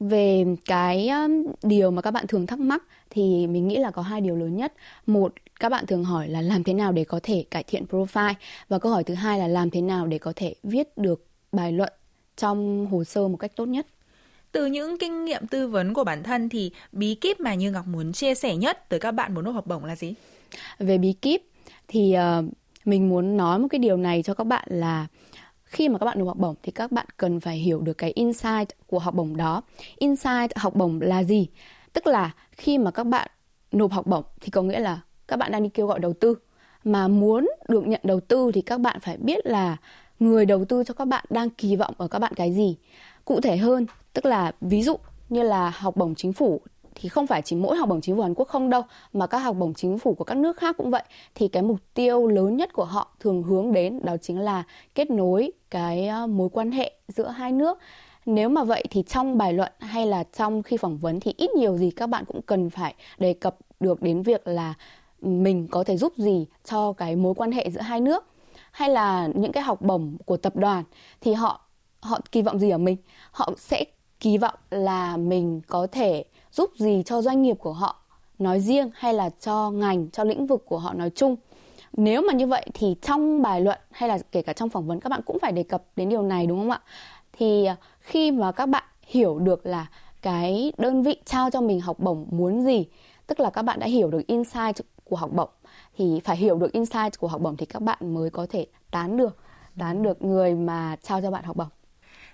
Về 0.00 0.44
cái 0.64 1.08
um, 1.08 1.46
điều 1.62 1.90
mà 1.90 2.02
các 2.02 2.10
bạn 2.10 2.26
thường 2.26 2.46
thắc 2.46 2.58
mắc 2.58 2.82
thì 3.10 3.46
mình 3.46 3.68
nghĩ 3.68 3.76
là 3.76 3.90
có 3.90 4.02
hai 4.02 4.20
điều 4.20 4.36
lớn 4.36 4.56
nhất. 4.56 4.72
Một, 5.06 5.32
các 5.60 5.68
bạn 5.68 5.86
thường 5.86 6.04
hỏi 6.04 6.28
là 6.28 6.40
làm 6.40 6.64
thế 6.64 6.72
nào 6.72 6.92
để 6.92 7.04
có 7.04 7.20
thể 7.22 7.44
cải 7.50 7.62
thiện 7.62 7.84
profile 7.90 8.34
và 8.68 8.78
câu 8.78 8.92
hỏi 8.92 9.04
thứ 9.04 9.14
hai 9.14 9.38
là 9.38 9.48
làm 9.48 9.70
thế 9.70 9.80
nào 9.80 10.06
để 10.06 10.18
có 10.18 10.32
thể 10.36 10.54
viết 10.62 10.98
được 10.98 11.26
bài 11.52 11.72
luận 11.72 11.92
trong 12.36 12.86
hồ 12.86 13.04
sơ 13.04 13.28
một 13.28 13.36
cách 13.36 13.56
tốt 13.56 13.66
nhất. 13.66 13.86
Từ 14.52 14.66
những 14.66 14.98
kinh 14.98 15.24
nghiệm 15.24 15.46
tư 15.46 15.68
vấn 15.68 15.94
của 15.94 16.04
bản 16.04 16.22
thân 16.22 16.48
thì 16.48 16.70
bí 16.92 17.14
kíp 17.14 17.40
mà 17.40 17.54
Như 17.54 17.70
Ngọc 17.70 17.86
muốn 17.86 18.12
chia 18.12 18.34
sẻ 18.34 18.56
nhất 18.56 18.88
tới 18.88 19.00
các 19.00 19.12
bạn 19.12 19.34
muốn 19.34 19.44
nộp 19.44 19.54
học 19.54 19.66
bổng 19.66 19.84
là 19.84 19.96
gì? 19.96 20.14
Về 20.78 20.98
bí 20.98 21.12
kíp 21.12 21.42
thì 21.88 22.14
uh, 22.38 22.44
mình 22.84 23.08
muốn 23.08 23.36
nói 23.36 23.58
một 23.58 23.68
cái 23.70 23.78
điều 23.78 23.96
này 23.96 24.22
cho 24.22 24.34
các 24.34 24.44
bạn 24.44 24.68
là 24.70 25.06
khi 25.64 25.88
mà 25.88 25.98
các 25.98 26.06
bạn 26.06 26.18
nộp 26.18 26.28
học 26.28 26.36
bổng 26.36 26.54
thì 26.62 26.72
các 26.72 26.92
bạn 26.92 27.06
cần 27.16 27.40
phải 27.40 27.56
hiểu 27.56 27.80
được 27.80 27.98
cái 27.98 28.12
insight 28.14 28.68
của 28.86 28.98
học 28.98 29.14
bổng 29.14 29.36
đó. 29.36 29.62
Insight 29.96 30.56
học 30.56 30.74
bổng 30.74 31.00
là 31.00 31.24
gì? 31.24 31.46
Tức 31.92 32.06
là 32.06 32.30
khi 32.52 32.78
mà 32.78 32.90
các 32.90 33.04
bạn 33.04 33.30
nộp 33.72 33.92
học 33.92 34.06
bổng 34.06 34.24
thì 34.40 34.50
có 34.50 34.62
nghĩa 34.62 34.80
là 34.80 35.00
các 35.28 35.36
bạn 35.36 35.52
đang 35.52 35.62
đi 35.62 35.68
kêu 35.68 35.86
gọi 35.86 35.98
đầu 35.98 36.12
tư 36.12 36.34
mà 36.84 37.08
muốn 37.08 37.48
được 37.68 37.86
nhận 37.86 38.00
đầu 38.04 38.20
tư 38.20 38.50
thì 38.54 38.60
các 38.60 38.80
bạn 38.80 39.00
phải 39.00 39.16
biết 39.16 39.46
là 39.46 39.76
người 40.20 40.46
đầu 40.46 40.64
tư 40.64 40.84
cho 40.84 40.94
các 40.94 41.04
bạn 41.04 41.24
đang 41.30 41.50
kỳ 41.50 41.76
vọng 41.76 41.94
ở 41.98 42.08
các 42.08 42.18
bạn 42.18 42.32
cái 42.36 42.52
gì. 42.52 42.76
Cụ 43.24 43.40
thể 43.40 43.56
hơn, 43.56 43.86
tức 44.12 44.26
là 44.26 44.52
ví 44.60 44.82
dụ 44.82 44.96
như 45.28 45.42
là 45.42 45.70
học 45.70 45.96
bổng 45.96 46.14
chính 46.14 46.32
phủ 46.32 46.60
thì 47.00 47.08
không 47.08 47.26
phải 47.26 47.42
chỉ 47.42 47.56
mỗi 47.56 47.76
học 47.76 47.88
bổng 47.88 48.00
chính 48.00 48.16
phủ 48.16 48.22
Hàn 48.22 48.34
Quốc 48.34 48.48
không 48.48 48.70
đâu, 48.70 48.82
mà 49.12 49.26
các 49.26 49.38
học 49.38 49.56
bổng 49.58 49.74
chính 49.74 49.98
phủ 49.98 50.14
của 50.14 50.24
các 50.24 50.36
nước 50.36 50.56
khác 50.56 50.76
cũng 50.78 50.90
vậy. 50.90 51.02
Thì 51.34 51.48
cái 51.48 51.62
mục 51.62 51.78
tiêu 51.94 52.26
lớn 52.26 52.56
nhất 52.56 52.72
của 52.72 52.84
họ 52.84 53.08
thường 53.20 53.42
hướng 53.42 53.72
đến 53.72 54.00
đó 54.02 54.16
chính 54.22 54.40
là 54.40 54.64
kết 54.94 55.10
nối 55.10 55.52
cái 55.70 56.06
ờ, 56.06 56.26
mối 56.26 56.48
quan 56.52 56.72
hệ 56.72 56.92
giữa 57.08 57.28
hai 57.28 57.52
nước. 57.52 57.78
Nếu 58.26 58.48
mà 58.48 58.64
vậy 58.64 58.84
thì 58.90 59.02
trong 59.02 59.38
bài 59.38 59.52
luận 59.52 59.72
hay 59.78 60.06
là 60.06 60.24
trong 60.24 60.62
khi 60.62 60.76
phỏng 60.76 60.98
vấn 60.98 61.20
thì 61.20 61.34
ít 61.36 61.50
nhiều 61.50 61.76
gì 61.76 61.90
các 61.90 62.06
bạn 62.06 62.24
cũng 62.24 62.42
cần 62.42 62.70
phải 62.70 62.94
đề 63.18 63.32
cập 63.32 63.56
được 63.80 64.02
đến 64.02 64.22
việc 64.22 64.48
là 64.48 64.74
mình 65.20 65.68
có 65.70 65.84
thể 65.84 65.96
giúp 65.96 66.12
gì 66.16 66.46
cho 66.64 66.92
cái 66.92 67.16
mối 67.16 67.34
quan 67.34 67.52
hệ 67.52 67.70
giữa 67.70 67.80
hai 67.80 68.00
nước. 68.00 68.24
Hay 68.70 68.88
là 68.88 69.28
những 69.34 69.52
cái 69.52 69.62
học 69.62 69.82
bổng 69.82 70.16
của 70.24 70.36
tập 70.36 70.56
đoàn 70.56 70.84
thì 71.20 71.32
họ 71.32 71.60
họ 72.00 72.20
kỳ 72.32 72.42
vọng 72.42 72.58
gì 72.58 72.70
ở 72.70 72.78
mình? 72.78 72.96
Họ 73.30 73.52
sẽ 73.56 73.84
kỳ 74.20 74.38
vọng 74.38 74.54
là 74.70 75.16
mình 75.16 75.60
có 75.66 75.86
thể 75.92 76.24
giúp 76.52 76.70
gì 76.76 77.02
cho 77.06 77.22
doanh 77.22 77.42
nghiệp 77.42 77.56
của 77.60 77.72
họ 77.72 77.96
nói 78.38 78.60
riêng 78.60 78.90
hay 78.94 79.14
là 79.14 79.30
cho 79.40 79.70
ngành, 79.70 80.10
cho 80.10 80.24
lĩnh 80.24 80.46
vực 80.46 80.64
của 80.66 80.78
họ 80.78 80.92
nói 80.92 81.10
chung. 81.14 81.36
Nếu 81.92 82.22
mà 82.22 82.32
như 82.32 82.46
vậy 82.46 82.66
thì 82.74 82.96
trong 83.02 83.42
bài 83.42 83.60
luận 83.60 83.78
hay 83.90 84.08
là 84.08 84.18
kể 84.32 84.42
cả 84.42 84.52
trong 84.52 84.68
phỏng 84.68 84.86
vấn, 84.86 85.00
các 85.00 85.08
bạn 85.08 85.20
cũng 85.26 85.38
phải 85.42 85.52
đề 85.52 85.62
cập 85.62 85.82
đến 85.96 86.08
điều 86.08 86.22
này, 86.22 86.46
đúng 86.46 86.58
không 86.58 86.70
ạ? 86.70 86.80
Thì 87.32 87.64
à, 87.64 87.76
khi 88.00 88.30
mà 88.30 88.52
các 88.52 88.66
bạn 88.66 88.84
hiểu 89.02 89.38
được 89.38 89.66
là 89.66 89.86
cái 90.22 90.72
đơn 90.78 91.02
vị 91.02 91.16
trao 91.24 91.50
cho 91.50 91.60
mình 91.60 91.80
học 91.80 91.98
bổng 91.98 92.26
muốn 92.30 92.62
gì, 92.62 92.86
tức 93.26 93.40
là 93.40 93.50
các 93.50 93.62
bạn 93.62 93.78
đã 93.78 93.86
hiểu 93.86 94.10
được 94.10 94.26
insight 94.26 94.76
của 95.04 95.16
học 95.16 95.30
bổng, 95.32 95.48
thì 95.96 96.20
phải 96.24 96.36
hiểu 96.36 96.58
được 96.58 96.72
insight 96.72 97.20
của 97.20 97.28
học 97.28 97.40
bổng 97.40 97.56
thì 97.56 97.66
các 97.66 97.82
bạn 97.82 98.14
mới 98.14 98.30
có 98.30 98.46
thể 98.50 98.66
tán 98.90 99.16
được 99.16 99.36
tán 99.78 100.02
được 100.02 100.22
người 100.22 100.54
mà 100.54 100.96
trao 101.02 101.22
cho 101.22 101.30
bạn 101.30 101.44
học 101.44 101.56
bổng. 101.56 101.68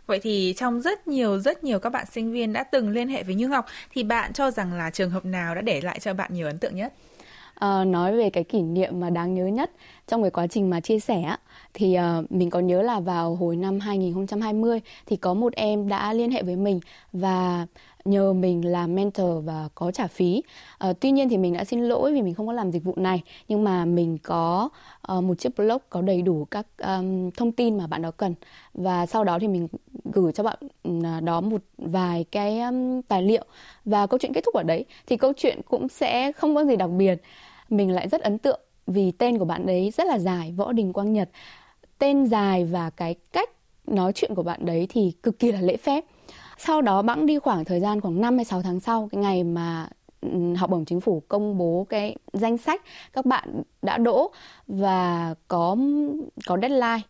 Vậy 0.06 0.18
thì 0.22 0.54
trong 0.56 0.80
rất 0.80 1.08
nhiều 1.08 1.38
rất 1.38 1.64
nhiều 1.64 1.78
các 1.78 1.90
bạn 1.90 2.06
sinh 2.12 2.32
viên 2.32 2.52
đã 2.52 2.64
từng 2.64 2.90
liên 2.90 3.08
hệ 3.08 3.22
với 3.22 3.34
Như 3.34 3.48
Ngọc 3.48 3.66
thì 3.92 4.02
bạn 4.02 4.32
cho 4.32 4.50
rằng 4.50 4.74
là 4.74 4.90
trường 4.90 5.10
hợp 5.10 5.24
nào 5.24 5.54
đã 5.54 5.60
để 5.60 5.80
lại 5.80 5.98
cho 6.00 6.14
bạn 6.14 6.34
nhiều 6.34 6.46
ấn 6.46 6.58
tượng 6.58 6.76
nhất? 6.76 6.92
À, 7.54 7.84
nói 7.84 8.16
về 8.16 8.30
cái 8.30 8.44
kỷ 8.44 8.62
niệm 8.62 9.00
mà 9.00 9.10
đáng 9.10 9.34
nhớ 9.34 9.46
nhất 9.46 9.70
trong 10.06 10.22
cái 10.22 10.30
quá 10.30 10.46
trình 10.46 10.70
mà 10.70 10.80
chia 10.80 11.00
sẻ 11.00 11.36
thì 11.74 11.98
uh, 11.98 12.32
mình 12.32 12.50
có 12.50 12.60
nhớ 12.60 12.82
là 12.82 13.00
vào 13.00 13.34
hồi 13.34 13.56
năm 13.56 13.80
2020 13.80 14.80
thì 15.06 15.16
có 15.16 15.34
một 15.34 15.52
em 15.52 15.88
đã 15.88 16.12
liên 16.12 16.30
hệ 16.30 16.42
với 16.42 16.56
mình 16.56 16.80
và 17.12 17.66
nhờ 18.04 18.32
mình 18.32 18.72
làm 18.72 18.94
mentor 18.94 19.44
và 19.44 19.68
có 19.74 19.90
trả 19.90 20.06
phí. 20.06 20.42
À, 20.78 20.92
tuy 21.00 21.10
nhiên 21.10 21.28
thì 21.28 21.38
mình 21.38 21.54
đã 21.54 21.64
xin 21.64 21.84
lỗi 21.84 22.12
vì 22.12 22.22
mình 22.22 22.34
không 22.34 22.46
có 22.46 22.52
làm 22.52 22.70
dịch 22.70 22.84
vụ 22.84 22.94
này 22.96 23.22
nhưng 23.48 23.64
mà 23.64 23.84
mình 23.84 24.18
có 24.22 24.68
uh, 25.12 25.24
một 25.24 25.38
chiếc 25.38 25.56
blog 25.56 25.78
có 25.90 26.02
đầy 26.02 26.22
đủ 26.22 26.46
các 26.50 26.66
um, 26.78 27.30
thông 27.30 27.52
tin 27.52 27.78
mà 27.78 27.86
bạn 27.86 28.02
đó 28.02 28.10
cần 28.10 28.34
và 28.74 29.06
sau 29.06 29.24
đó 29.24 29.38
thì 29.38 29.48
mình 29.48 29.68
gửi 30.22 30.32
cho 30.32 30.42
bạn 30.42 30.58
ừ, 30.82 30.90
à, 31.04 31.20
đó 31.20 31.40
một 31.40 31.62
vài 31.78 32.24
cái 32.30 32.60
tài 33.08 33.22
liệu 33.22 33.44
và 33.84 34.06
câu 34.06 34.18
chuyện 34.18 34.32
kết 34.32 34.44
thúc 34.44 34.54
ở 34.54 34.62
đấy 34.62 34.84
thì 35.06 35.16
câu 35.16 35.32
chuyện 35.36 35.60
cũng 35.68 35.88
sẽ 35.88 36.32
không 36.32 36.54
có 36.54 36.64
gì 36.64 36.76
đặc 36.76 36.90
biệt. 36.90 37.22
Mình 37.68 37.90
lại 37.90 38.08
rất 38.08 38.20
ấn 38.20 38.38
tượng 38.38 38.60
vì 38.86 39.10
tên 39.10 39.38
của 39.38 39.44
bạn 39.44 39.66
đấy 39.66 39.92
rất 39.96 40.06
là 40.06 40.18
dài, 40.18 40.54
Võ 40.56 40.72
Đình 40.72 40.92
Quang 40.92 41.12
Nhật. 41.12 41.30
Tên 41.98 42.26
dài 42.26 42.64
và 42.64 42.90
cái 42.90 43.14
cách 43.32 43.50
nói 43.86 44.12
chuyện 44.12 44.34
của 44.34 44.42
bạn 44.42 44.66
đấy 44.66 44.86
thì 44.90 45.12
cực 45.22 45.38
kỳ 45.38 45.52
là 45.52 45.60
lễ 45.60 45.76
phép. 45.76 46.04
Sau 46.58 46.82
đó 46.82 47.02
bẵng 47.02 47.26
đi 47.26 47.38
khoảng 47.38 47.64
thời 47.64 47.80
gian 47.80 48.00
khoảng 48.00 48.20
5 48.20 48.36
hay 48.38 48.44
6 48.44 48.62
tháng 48.62 48.80
sau, 48.80 49.08
cái 49.12 49.22
ngày 49.22 49.44
mà 49.44 49.88
ừ, 50.20 50.54
học 50.56 50.70
bổng 50.70 50.84
chính 50.84 51.00
phủ 51.00 51.22
công 51.28 51.58
bố 51.58 51.86
cái 51.88 52.16
danh 52.32 52.58
sách 52.58 52.82
các 53.12 53.26
bạn 53.26 53.62
đã 53.82 53.98
đỗ 53.98 54.30
và 54.66 55.34
có 55.48 55.76
có 56.46 56.58
deadline, 56.62 57.00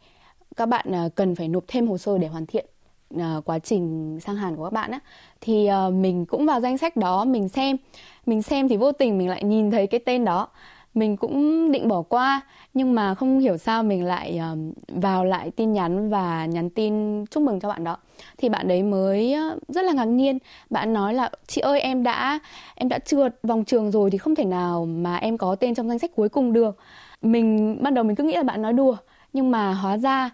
các 0.57 0.67
bạn 0.67 0.95
à, 0.95 1.09
cần 1.15 1.35
phải 1.35 1.49
nộp 1.49 1.65
thêm 1.69 1.87
hồ 1.89 1.99
sơ 1.99 2.19
để 2.19 2.29
hoàn 2.29 2.47
thiện 2.47 2.67
uh, 3.15 3.45
quá 3.45 3.59
trình 3.59 4.19
sang 4.21 4.37
Hàn 4.37 4.57
của 4.57 4.65
các 4.65 4.73
bạn 4.73 4.91
á 4.91 5.01
thì 5.41 5.69
uh, 5.89 5.95
mình 5.95 6.27
cũng 6.27 6.47
vào 6.47 6.61
danh 6.61 6.79
sách 6.79 6.97
đó 6.97 7.25
mình 7.25 7.49
xem. 7.49 7.77
Mình 8.27 8.43
xem 8.43 8.69
thì 8.69 8.77
vô 8.77 8.93
tình 8.93 9.19
mình 9.19 9.29
lại 9.29 9.45
nhìn 9.45 9.71
thấy 9.71 9.87
cái 9.87 10.01
tên 10.01 10.25
đó. 10.25 10.49
Mình 10.95 11.17
cũng 11.17 11.73
định 11.73 11.89
bỏ 11.89 12.03
qua 12.03 12.41
nhưng 12.75 12.95
mà 12.95 13.15
không 13.15 13.39
hiểu 13.39 13.57
sao 13.57 13.83
mình 13.83 14.05
lại 14.05 14.41
uh, 14.53 14.59
vào 14.89 15.25
lại 15.25 15.51
tin 15.51 15.73
nhắn 15.73 16.11
và 16.11 16.47
nhắn 16.47 16.71
tin 16.71 17.25
chúc 17.27 17.43
mừng 17.43 17.61
cho 17.61 17.69
bạn 17.69 17.85
đó. 17.85 17.97
Thì 18.39 18.49
bạn 18.49 18.69
đấy 18.69 18.83
mới 18.83 19.37
rất 19.69 19.85
là 19.85 19.93
ngạc 19.93 20.05
nhiên. 20.05 20.39
Bạn 20.71 20.93
nói 20.93 21.15
là 21.15 21.31
chị 21.47 21.61
ơi 21.61 21.81
em 21.81 22.03
đã 22.03 22.39
em 22.75 22.89
đã 22.89 22.99
trượt 22.99 23.39
vòng 23.43 23.65
trường 23.65 23.91
rồi 23.91 24.11
thì 24.11 24.19
không 24.19 24.35
thể 24.35 24.45
nào 24.45 24.85
mà 24.85 25.17
em 25.17 25.39
có 25.39 25.55
tên 25.55 25.75
trong 25.75 25.89
danh 25.89 25.99
sách 25.99 26.11
cuối 26.17 26.29
cùng 26.29 26.53
được. 26.53 26.79
Mình 27.23 27.79
ban 27.83 27.95
đầu 27.95 28.05
mình 28.05 28.17
cứ 28.17 28.25
nghĩ 28.25 28.35
là 28.37 28.43
bạn 28.43 28.63
nói 28.63 28.73
đùa 28.73 28.97
nhưng 29.33 29.51
mà 29.51 29.75
hóa 29.75 29.99
ra 29.99 30.31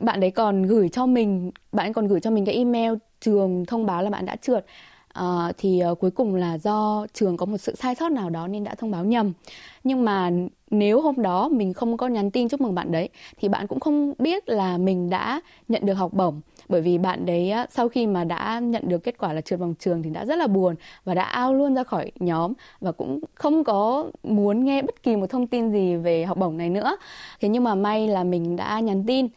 bạn 0.00 0.20
đấy 0.20 0.30
còn 0.30 0.62
gửi 0.62 0.88
cho 0.88 1.06
mình 1.06 1.50
bạn 1.72 1.86
ấy 1.86 1.92
còn 1.92 2.06
gửi 2.06 2.20
cho 2.20 2.30
mình 2.30 2.44
cái 2.44 2.54
email 2.54 2.92
trường 3.20 3.64
thông 3.66 3.86
báo 3.86 4.02
là 4.02 4.10
bạn 4.10 4.26
đã 4.26 4.36
trượt. 4.36 4.64
À, 5.08 5.52
thì 5.58 5.82
uh, 5.92 6.00
cuối 6.00 6.10
cùng 6.10 6.34
là 6.34 6.58
do 6.58 7.06
trường 7.12 7.36
có 7.36 7.46
một 7.46 7.58
sự 7.58 7.74
sai 7.74 7.94
sót 7.94 8.12
nào 8.12 8.30
đó 8.30 8.46
nên 8.46 8.64
đã 8.64 8.74
thông 8.74 8.90
báo 8.90 9.04
nhầm. 9.04 9.32
Nhưng 9.84 10.04
mà 10.04 10.30
nếu 10.70 11.00
hôm 11.00 11.22
đó 11.22 11.48
mình 11.48 11.72
không 11.72 11.96
có 11.96 12.08
nhắn 12.08 12.30
tin 12.30 12.48
chúc 12.48 12.60
mừng 12.60 12.74
bạn 12.74 12.92
đấy 12.92 13.08
thì 13.38 13.48
bạn 13.48 13.66
cũng 13.66 13.80
không 13.80 14.14
biết 14.18 14.48
là 14.48 14.78
mình 14.78 15.10
đã 15.10 15.40
nhận 15.68 15.86
được 15.86 15.94
học 15.94 16.12
bổng. 16.12 16.40
Bởi 16.68 16.80
vì 16.80 16.98
bạn 16.98 17.26
đấy 17.26 17.52
sau 17.70 17.88
khi 17.88 18.06
mà 18.06 18.24
đã 18.24 18.60
nhận 18.60 18.88
được 18.88 18.98
kết 18.98 19.18
quả 19.18 19.32
là 19.32 19.40
trượt 19.40 19.60
vòng 19.60 19.74
trường 19.78 20.02
thì 20.02 20.10
đã 20.10 20.24
rất 20.24 20.36
là 20.36 20.46
buồn 20.46 20.74
và 21.04 21.14
đã 21.14 21.22
ao 21.22 21.54
luôn 21.54 21.74
ra 21.74 21.84
khỏi 21.84 22.10
nhóm 22.20 22.52
và 22.80 22.92
cũng 22.92 23.20
không 23.34 23.64
có 23.64 24.10
muốn 24.22 24.64
nghe 24.64 24.82
bất 24.82 25.02
kỳ 25.02 25.16
một 25.16 25.30
thông 25.30 25.46
tin 25.46 25.72
gì 25.72 25.96
về 25.96 26.24
học 26.24 26.38
bổng 26.38 26.56
này 26.56 26.70
nữa. 26.70 26.96
Thế 27.40 27.48
nhưng 27.48 27.64
mà 27.64 27.74
may 27.74 28.08
là 28.08 28.24
mình 28.24 28.56
đã 28.56 28.80
nhắn 28.80 29.04
tin 29.06 29.28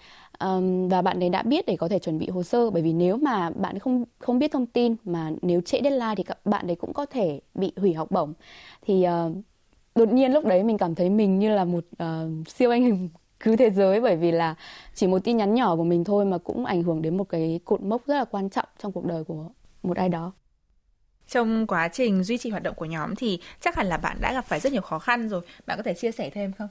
um, 0.41 0.88
và 0.89 1.01
bạn 1.01 1.19
ấy 1.24 1.29
đã 1.29 1.43
biết 1.43 1.65
để 1.65 1.75
có 1.77 1.88
thể 1.88 2.00
chuẩn 2.00 2.19
bị 2.19 2.29
hồ 2.29 2.43
sơ. 2.43 2.69
Bởi 2.69 2.81
vì 2.81 2.93
nếu 2.93 3.17
mà 3.17 3.50
bạn 3.50 3.79
không 3.79 4.05
không 4.19 4.39
biết 4.39 4.51
thông 4.51 4.65
tin 4.65 4.95
mà 5.03 5.31
nếu 5.41 5.62
trễ 5.62 5.79
deadline 5.83 6.15
thì 6.17 6.24
các 6.24 6.45
bạn 6.45 6.67
ấy 6.67 6.75
cũng 6.75 6.93
có 6.93 7.05
thể 7.05 7.41
bị 7.53 7.74
hủy 7.75 7.93
học 7.93 8.12
bổng. 8.12 8.33
Thì 8.81 9.05
uh, 9.07 9.38
đột 9.95 10.10
nhiên 10.13 10.31
lúc 10.33 10.45
đấy 10.45 10.63
mình 10.63 10.77
cảm 10.77 10.95
thấy 10.95 11.10
mình 11.10 11.39
như 11.39 11.55
là 11.55 11.65
một 11.65 11.83
uh, 12.03 12.48
siêu 12.48 12.71
anh 12.71 12.83
hùng 12.83 13.10
cứu 13.39 13.57
thế 13.57 13.69
giới. 13.69 14.01
Bởi 14.01 14.15
vì 14.15 14.31
là 14.31 14.55
chỉ 14.93 15.07
một 15.07 15.19
tin 15.24 15.38
nhắn 15.38 15.53
nhỏ 15.55 15.75
của 15.75 15.83
mình 15.83 16.03
thôi 16.03 16.25
mà 16.25 16.38
cũng 16.38 16.65
ảnh 16.65 16.83
hưởng 16.83 17.01
đến 17.01 17.17
một 17.17 17.29
cái 17.29 17.60
cột 17.65 17.81
mốc 17.81 18.07
rất 18.07 18.15
là 18.15 18.25
quan 18.25 18.50
trọng 18.50 18.67
trong 18.83 18.91
cuộc 18.91 19.05
đời 19.05 19.24
của 19.24 19.50
một 19.83 19.98
ai 19.98 20.10
đó. 20.10 20.31
Trong 21.27 21.67
quá 21.67 21.88
trình 21.88 22.24
duy 22.24 22.38
trì 22.38 22.50
hoạt 22.50 22.63
động 22.63 22.75
của 22.75 22.86
nhóm 22.86 23.15
thì 23.15 23.39
chắc 23.62 23.75
hẳn 23.75 23.88
là 23.88 23.98
bạn 23.98 24.17
đã 24.21 24.33
gặp 24.33 24.45
phải 24.45 24.60
rất 24.60 24.74
nhiều 24.74 24.81
khó 24.81 25.00
khăn 25.00 25.29
rồi. 25.29 25.41
Bạn 25.65 25.77
có 25.77 25.83
thể 25.83 25.93
chia 25.93 26.12
sẻ 26.12 26.29
thêm 26.29 26.51
không? 26.53 26.67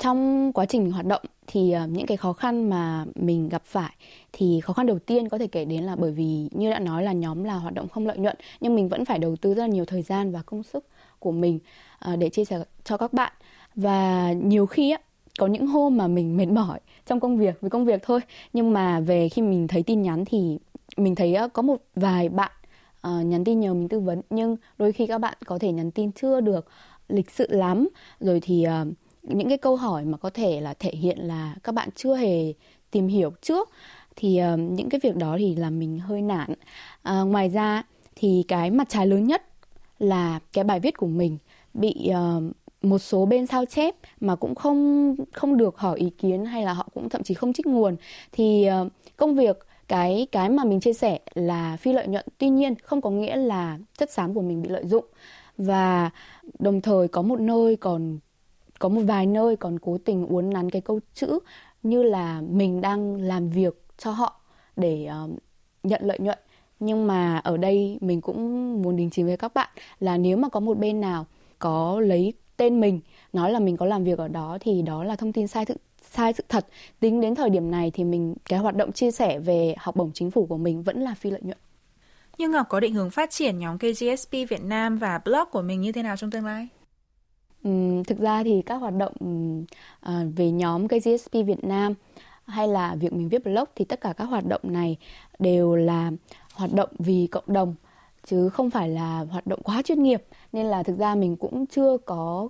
Trong 0.00 0.52
quá 0.52 0.66
trình 0.66 0.90
hoạt 0.90 1.06
động 1.06 1.22
thì 1.46 1.72
ờ, 1.72 1.86
những 1.86 2.06
cái 2.06 2.16
khó 2.16 2.32
khăn 2.32 2.70
mà 2.70 3.04
mình 3.14 3.48
gặp 3.48 3.62
phải 3.64 3.92
thì 4.32 4.60
khó 4.60 4.72
khăn 4.72 4.86
đầu 4.86 4.98
tiên 4.98 5.28
có 5.28 5.38
thể 5.38 5.46
kể 5.46 5.64
đến 5.64 5.84
là 5.84 5.96
bởi 5.96 6.12
vì 6.12 6.48
như 6.50 6.70
đã 6.70 6.78
nói 6.78 7.02
là 7.02 7.12
nhóm 7.12 7.44
là 7.44 7.54
hoạt 7.54 7.74
động 7.74 7.88
không 7.88 8.06
lợi 8.06 8.18
nhuận 8.18 8.36
nhưng 8.60 8.74
mình 8.74 8.88
vẫn 8.88 9.04
phải 9.04 9.18
đầu 9.18 9.36
tư 9.36 9.54
rất 9.54 9.62
là 9.62 9.66
nhiều 9.66 9.84
thời 9.84 10.02
gian 10.02 10.32
và 10.32 10.42
công 10.42 10.62
sức 10.62 10.86
của 11.18 11.32
mình 11.32 11.58
ờ, 11.98 12.16
để 12.16 12.28
chia 12.28 12.44
sẻ 12.44 12.64
cho 12.84 12.96
các 12.96 13.12
bạn. 13.12 13.32
Và 13.74 14.32
nhiều 14.32 14.66
khi 14.66 14.90
á 14.90 14.98
có 15.38 15.46
những 15.46 15.66
hôm 15.66 15.96
mà 15.96 16.08
mình 16.08 16.36
mệt 16.36 16.46
mỏi 16.46 16.80
trong 17.06 17.20
công 17.20 17.38
việc 17.38 17.60
với 17.60 17.70
công 17.70 17.84
việc 17.84 18.02
thôi 18.02 18.20
nhưng 18.52 18.72
mà 18.72 19.00
về 19.00 19.28
khi 19.28 19.42
mình 19.42 19.68
thấy 19.68 19.82
tin 19.82 20.02
nhắn 20.02 20.24
thì 20.24 20.58
mình 20.96 21.14
thấy 21.14 21.36
có 21.52 21.62
một 21.62 21.76
vài 21.96 22.28
bạn 22.28 22.52
ờ, 23.00 23.20
nhắn 23.20 23.44
tin 23.44 23.60
nhờ 23.60 23.74
mình 23.74 23.88
tư 23.88 24.00
vấn. 24.00 24.22
Nhưng 24.30 24.56
đôi 24.78 24.92
khi 24.92 25.06
các 25.06 25.18
bạn 25.18 25.34
có 25.46 25.58
thể 25.58 25.72
nhắn 25.72 25.90
tin 25.90 26.12
chưa 26.12 26.40
được 26.40 26.66
lịch 27.08 27.30
sự 27.30 27.46
lắm 27.50 27.88
rồi 28.20 28.40
thì 28.40 28.66
uh, 28.82 28.88
những 29.22 29.48
cái 29.48 29.58
câu 29.58 29.76
hỏi 29.76 30.04
mà 30.04 30.18
có 30.18 30.30
thể 30.30 30.60
là 30.60 30.74
thể 30.74 30.90
hiện 30.90 31.18
là 31.18 31.54
các 31.62 31.72
bạn 31.74 31.88
chưa 31.94 32.16
hề 32.16 32.52
tìm 32.90 33.08
hiểu 33.08 33.32
trước 33.42 33.70
thì 34.16 34.40
uh, 34.54 34.58
những 34.58 34.88
cái 34.88 35.00
việc 35.02 35.16
đó 35.16 35.36
thì 35.38 35.56
là 35.56 35.70
mình 35.70 35.98
hơi 35.98 36.22
nản. 36.22 36.54
À, 37.02 37.20
ngoài 37.20 37.48
ra 37.48 37.82
thì 38.16 38.44
cái 38.48 38.70
mặt 38.70 38.88
trái 38.88 39.06
lớn 39.06 39.26
nhất 39.26 39.42
là 39.98 40.40
cái 40.52 40.64
bài 40.64 40.80
viết 40.80 40.96
của 40.96 41.06
mình 41.06 41.38
bị 41.74 42.10
uh, 42.10 42.42
một 42.82 42.98
số 42.98 43.26
bên 43.26 43.46
sao 43.46 43.64
chép 43.64 43.94
mà 44.20 44.36
cũng 44.36 44.54
không 44.54 45.14
không 45.32 45.56
được 45.56 45.78
hỏi 45.78 45.98
ý 45.98 46.10
kiến 46.10 46.44
hay 46.44 46.64
là 46.64 46.72
họ 46.72 46.88
cũng 46.94 47.08
thậm 47.08 47.22
chí 47.22 47.34
không 47.34 47.52
trích 47.52 47.66
nguồn. 47.66 47.96
Thì 48.32 48.68
uh, 48.82 48.92
công 49.16 49.34
việc 49.36 49.58
cái 49.88 50.26
cái 50.32 50.48
mà 50.48 50.64
mình 50.64 50.80
chia 50.80 50.92
sẻ 50.92 51.18
là 51.34 51.76
phi 51.76 51.92
lợi 51.92 52.06
nhuận 52.08 52.26
tuy 52.38 52.48
nhiên 52.48 52.74
không 52.74 53.00
có 53.00 53.10
nghĩa 53.10 53.36
là 53.36 53.78
chất 53.98 54.10
xám 54.10 54.34
của 54.34 54.42
mình 54.42 54.62
bị 54.62 54.68
lợi 54.68 54.86
dụng. 54.86 55.04
Và 55.58 56.10
đồng 56.58 56.80
thời 56.80 57.08
có 57.08 57.22
một 57.22 57.40
nơi 57.40 57.76
còn 57.76 58.18
có 58.82 58.88
một 58.88 59.00
vài 59.06 59.26
nơi 59.26 59.56
còn 59.56 59.78
cố 59.78 59.98
tình 60.04 60.26
uốn 60.26 60.50
nắn 60.50 60.70
cái 60.70 60.82
câu 60.82 61.00
chữ 61.14 61.38
như 61.82 62.02
là 62.02 62.40
mình 62.40 62.80
đang 62.80 63.16
làm 63.16 63.50
việc 63.50 63.82
cho 63.98 64.10
họ 64.10 64.40
để 64.76 65.08
uh, 65.24 65.30
nhận 65.82 66.00
lợi 66.04 66.18
nhuận. 66.18 66.38
Nhưng 66.80 67.06
mà 67.06 67.38
ở 67.38 67.56
đây 67.56 67.98
mình 68.00 68.20
cũng 68.20 68.82
muốn 68.82 68.96
đính 68.96 69.10
chính 69.10 69.26
với 69.26 69.36
các 69.36 69.54
bạn 69.54 69.68
là 70.00 70.16
nếu 70.16 70.36
mà 70.36 70.48
có 70.48 70.60
một 70.60 70.78
bên 70.78 71.00
nào 71.00 71.26
có 71.58 72.00
lấy 72.00 72.32
tên 72.56 72.80
mình 72.80 73.00
nói 73.32 73.52
là 73.52 73.58
mình 73.58 73.76
có 73.76 73.86
làm 73.86 74.04
việc 74.04 74.18
ở 74.18 74.28
đó 74.28 74.58
thì 74.60 74.82
đó 74.82 75.04
là 75.04 75.16
thông 75.16 75.32
tin 75.32 75.46
sai 75.46 75.64
thực 75.64 75.76
sai 76.10 76.32
sự 76.32 76.44
thật. 76.48 76.66
Tính 77.00 77.20
đến 77.20 77.34
thời 77.34 77.50
điểm 77.50 77.70
này 77.70 77.90
thì 77.90 78.04
mình 78.04 78.34
cái 78.44 78.58
hoạt 78.58 78.76
động 78.76 78.92
chia 78.92 79.10
sẻ 79.10 79.38
về 79.38 79.74
học 79.78 79.96
bổng 79.96 80.10
chính 80.14 80.30
phủ 80.30 80.46
của 80.46 80.58
mình 80.58 80.82
vẫn 80.82 81.00
là 81.00 81.14
phi 81.14 81.30
lợi 81.30 81.40
nhuận. 81.42 81.58
Nhưng 82.38 82.50
Ngọc 82.50 82.66
có 82.68 82.80
định 82.80 82.94
hướng 82.94 83.10
phát 83.10 83.30
triển 83.30 83.58
nhóm 83.58 83.78
KGSP 83.78 84.32
Việt 84.32 84.62
Nam 84.62 84.98
và 84.98 85.20
blog 85.24 85.48
của 85.50 85.62
mình 85.62 85.80
như 85.80 85.92
thế 85.92 86.02
nào 86.02 86.16
trong 86.16 86.30
tương 86.30 86.46
lai? 86.46 86.68
Um, 87.64 88.02
thực 88.02 88.18
ra 88.18 88.42
thì 88.44 88.62
các 88.62 88.74
hoạt 88.74 88.94
động 88.96 89.12
uh, 90.06 90.12
về 90.36 90.50
nhóm 90.50 90.88
KGSP 90.88 91.32
Việt 91.32 91.64
Nam 91.64 91.94
hay 92.46 92.68
là 92.68 92.94
việc 92.94 93.12
mình 93.12 93.28
viết 93.28 93.44
blog 93.44 93.64
thì 93.74 93.84
tất 93.84 94.00
cả 94.00 94.12
các 94.12 94.24
hoạt 94.24 94.46
động 94.46 94.60
này 94.64 94.96
đều 95.38 95.74
là 95.74 96.10
hoạt 96.54 96.72
động 96.72 96.88
vì 96.98 97.26
cộng 97.26 97.44
đồng 97.46 97.74
chứ 98.26 98.48
không 98.48 98.70
phải 98.70 98.88
là 98.88 99.26
hoạt 99.30 99.46
động 99.46 99.62
quá 99.62 99.82
chuyên 99.82 100.02
nghiệp. 100.02 100.24
Nên 100.52 100.66
là 100.66 100.82
thực 100.82 100.98
ra 100.98 101.14
mình 101.14 101.36
cũng 101.36 101.66
chưa 101.66 101.96
có 101.96 102.48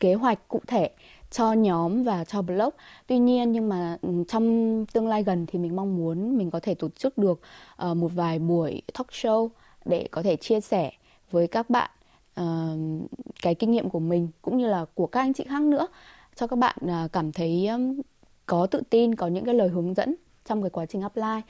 kế 0.00 0.14
hoạch 0.14 0.48
cụ 0.48 0.60
thể 0.66 0.90
cho 1.30 1.52
nhóm 1.52 2.02
và 2.02 2.24
cho 2.24 2.42
blog. 2.42 2.70
Tuy 3.06 3.18
nhiên 3.18 3.52
nhưng 3.52 3.68
mà 3.68 3.96
trong 4.28 4.86
tương 4.92 5.08
lai 5.08 5.22
gần 5.22 5.46
thì 5.46 5.58
mình 5.58 5.76
mong 5.76 5.96
muốn 5.96 6.38
mình 6.38 6.50
có 6.50 6.60
thể 6.60 6.74
tổ 6.74 6.88
chức 6.88 7.18
được 7.18 7.40
ờ, 7.76 7.94
một 7.94 8.10
vài 8.14 8.38
buổi 8.38 8.82
talk 8.94 9.08
show 9.08 9.48
để 9.84 10.08
có 10.10 10.22
thể 10.22 10.36
chia 10.36 10.60
sẻ 10.60 10.92
với 11.30 11.46
các 11.46 11.70
bạn 11.70 11.90
uh, 12.40 13.10
cái 13.42 13.54
kinh 13.54 13.70
nghiệm 13.70 13.90
của 13.90 14.00
mình 14.00 14.28
cũng 14.42 14.56
như 14.56 14.66
là 14.66 14.84
của 14.94 15.06
các 15.06 15.20
anh 15.20 15.32
chị 15.32 15.44
khác 15.48 15.62
nữa 15.62 15.86
cho 16.34 16.46
các 16.46 16.56
bạn 16.56 16.76
uh, 16.84 17.12
cảm 17.12 17.32
thấy 17.32 17.66
um, 17.66 18.00
có 18.46 18.66
tự 18.66 18.82
tin 18.90 19.14
có 19.14 19.26
những 19.26 19.44
cái 19.44 19.54
lời 19.54 19.68
hướng 19.68 19.94
dẫn 19.94 20.14
trong 20.44 20.62
cái 20.62 20.70
quá 20.70 20.86
trình 20.86 21.02
apply. 21.02 21.42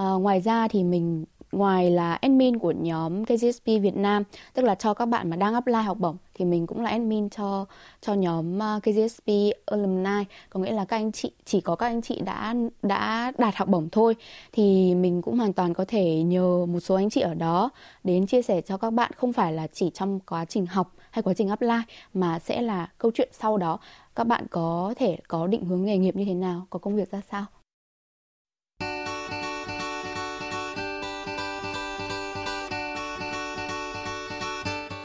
Uh, 0.00 0.22
ngoài 0.22 0.40
ra 0.40 0.68
thì 0.68 0.84
mình 0.84 1.24
ngoài 1.52 1.90
là 1.90 2.14
admin 2.14 2.58
của 2.58 2.72
nhóm 2.72 3.24
KGSP 3.24 3.64
Việt 3.64 3.96
Nam, 3.96 4.22
tức 4.54 4.62
là 4.62 4.74
cho 4.74 4.94
các 4.94 5.06
bạn 5.06 5.30
mà 5.30 5.36
đang 5.36 5.54
apply 5.54 5.74
học 5.74 5.98
bổng, 6.00 6.16
thì 6.34 6.44
mình 6.44 6.66
cũng 6.66 6.80
là 6.80 6.90
admin 6.90 7.28
cho 7.30 7.66
cho 8.00 8.14
nhóm 8.14 8.58
ờ, 8.58 8.80
KGSP 8.82 9.26
alumni. 9.66 10.24
Có 10.50 10.60
nghĩa 10.60 10.72
là 10.72 10.84
các 10.84 10.96
anh 10.96 11.12
chị, 11.12 11.32
chỉ 11.44 11.60
có 11.60 11.76
các 11.76 11.86
anh 11.86 12.02
chị 12.02 12.20
đã 12.24 12.54
đã 12.82 13.32
đạt 13.38 13.56
học 13.56 13.68
bổng 13.68 13.88
thôi, 13.92 14.16
thì 14.52 14.94
mình 14.94 15.22
cũng 15.22 15.38
hoàn 15.38 15.52
toàn 15.52 15.74
có 15.74 15.84
thể 15.88 16.22
nhờ 16.22 16.66
một 16.66 16.80
số 16.80 16.94
anh 16.94 17.10
chị 17.10 17.20
ở 17.20 17.34
đó 17.34 17.70
đến 18.04 18.26
chia 18.26 18.42
sẻ 18.42 18.60
cho 18.60 18.76
các 18.76 18.90
bạn. 18.90 19.12
Không 19.16 19.32
phải 19.32 19.52
là 19.52 19.66
chỉ 19.66 19.90
trong 19.94 20.20
quá 20.20 20.44
trình 20.44 20.66
học 20.66 20.94
hay 21.10 21.22
quá 21.22 21.34
trình 21.34 21.48
apply, 21.48 21.80
mà 22.14 22.38
sẽ 22.38 22.62
là 22.62 22.88
câu 22.98 23.10
chuyện 23.14 23.28
sau 23.32 23.56
đó. 23.56 23.78
Các 24.14 24.24
bạn 24.24 24.46
có 24.50 24.94
thể 24.96 25.18
có 25.28 25.46
định 25.46 25.64
hướng 25.64 25.84
nghề 25.84 25.98
nghiệp 25.98 26.16
như 26.16 26.24
thế 26.24 26.34
nào, 26.34 26.66
có 26.70 26.78
công 26.78 26.96
việc 26.96 27.10
ra 27.10 27.20
sao? 27.30 27.46